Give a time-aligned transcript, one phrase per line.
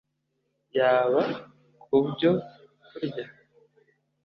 [0.77, 1.21] yaba
[1.81, 2.31] ku byo
[2.87, 3.25] kurya